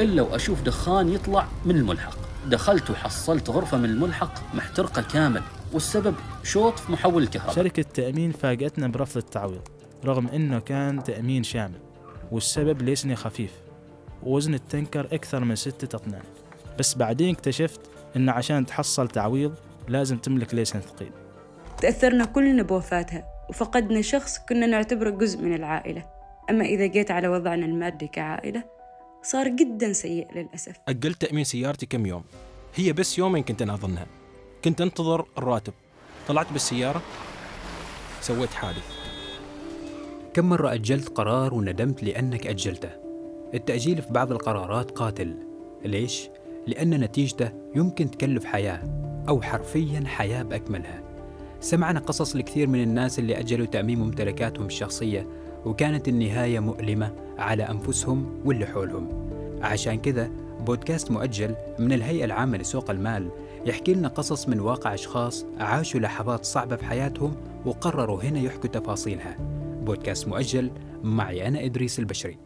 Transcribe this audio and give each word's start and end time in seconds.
إلا 0.00 0.22
وأشوف 0.22 0.62
دخان 0.62 1.08
يطلع 1.08 1.46
من 1.64 1.76
الملحق. 1.76 2.16
دخلت 2.46 2.90
وحصلت 2.90 3.50
غرفة 3.50 3.78
من 3.78 3.84
الملحق 3.84 4.54
محترقة 4.54 5.02
كامل 5.02 5.42
والسبب 5.72 6.14
شوط 6.42 6.78
في 6.78 6.92
محول 6.92 7.22
الكهرباء. 7.22 7.54
شركة 7.54 7.80
التأمين 7.80 8.32
فاجأتنا 8.32 8.88
برفض 8.88 9.16
التعويض 9.16 9.68
رغم 10.04 10.28
أنه 10.28 10.58
كان 10.58 11.04
تأمين 11.04 11.42
شامل 11.42 11.78
والسبب 12.32 12.82
ليسني 12.82 13.16
خفيف. 13.16 13.52
ووزن 14.22 14.54
التنكر 14.54 15.08
أكثر 15.12 15.44
من 15.44 15.56
ستة 15.56 15.96
أطنان. 15.96 16.22
بس 16.78 16.94
بعدين 16.94 17.34
اكتشفت 17.34 17.80
أن 18.16 18.28
عشان 18.28 18.66
تحصل 18.66 19.08
تعويض 19.08 19.54
لازم 19.88 20.18
تملك 20.18 20.54
ليسن 20.54 20.80
ثقيل. 20.80 21.10
تأثرنا 21.80 22.24
كلنا 22.24 22.62
بوفاتها 22.62 23.24
وفقدنا 23.48 24.02
شخص 24.02 24.38
كنا 24.48 24.66
نعتبره 24.66 25.10
جزء 25.10 25.42
من 25.42 25.54
العائلة. 25.54 26.06
أما 26.50 26.64
إذا 26.64 26.86
جيت 26.86 27.10
على 27.10 27.28
وضعنا 27.28 27.66
المادي 27.66 28.06
كعائلة 28.06 28.64
صار 29.22 29.48
جدا 29.48 29.92
سيء 29.92 30.26
للأسف. 30.34 30.76
أجلت 30.88 31.22
تأمين 31.22 31.44
سيارتي 31.44 31.86
كم 31.86 32.06
يوم. 32.06 32.22
هي 32.74 32.92
بس 32.92 33.18
يومين 33.18 33.42
كنت 33.42 33.62
أناظرها 33.62 34.06
كنت 34.64 34.80
أنتظر 34.80 35.26
الراتب. 35.38 35.72
طلعت 36.28 36.52
بالسيارة 36.52 37.02
سويت 38.20 38.50
حادث. 38.50 38.84
كم 40.34 40.48
مرة 40.48 40.74
أجلت 40.74 41.08
قرار 41.08 41.54
وندمت 41.54 42.02
لأنك 42.02 42.46
أجلته؟ 42.46 42.90
التأجيل 43.54 44.02
في 44.02 44.12
بعض 44.12 44.32
القرارات 44.32 44.90
قاتل. 44.90 45.36
ليش؟ 45.84 46.28
لأن 46.66 46.90
نتيجته 47.00 47.52
يمكن 47.76 48.10
تكلف 48.10 48.44
حياة 48.44 48.82
أو 49.28 49.42
حرفيا 49.42 50.04
حياة 50.06 50.42
بأكملها. 50.42 51.02
سمعنا 51.60 52.00
قصص 52.00 52.36
لكثير 52.36 52.66
من 52.66 52.82
الناس 52.82 53.18
اللي 53.18 53.38
أجلوا 53.38 53.66
تأمين 53.66 53.98
ممتلكاتهم 53.98 54.66
الشخصية 54.66 55.26
وكانت 55.64 56.08
النهاية 56.08 56.60
مؤلمة 56.60 57.14
على 57.38 57.62
أنفسهم 57.62 58.42
واللي 58.44 58.66
حولهم. 58.66 59.21
عشان 59.62 59.98
كذا 59.98 60.30
بودكاست 60.60 61.10
مؤجل 61.10 61.54
من 61.78 61.92
الهيئة 61.92 62.24
العامة 62.24 62.58
لسوق 62.58 62.90
المال 62.90 63.28
يحكي 63.66 63.94
لنا 63.94 64.08
قصص 64.08 64.48
من 64.48 64.60
واقع 64.60 64.94
أشخاص 64.94 65.44
عاشوا 65.58 66.00
لحظات 66.00 66.44
صعبة 66.44 66.76
في 66.76 66.84
حياتهم 66.84 67.36
وقرروا 67.66 68.22
هنا 68.22 68.40
يحكوا 68.40 68.70
تفاصيلها. 68.70 69.36
بودكاست 69.82 70.28
مؤجل 70.28 70.70
معي 71.02 71.48
أنا 71.48 71.64
إدريس 71.64 71.98
البشري. 71.98 72.38